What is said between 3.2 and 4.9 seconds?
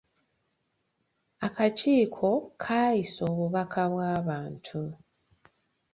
obubaka bw'abantu.